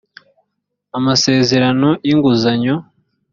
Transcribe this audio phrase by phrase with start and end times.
[0.97, 2.75] amasezerano y inguzanyo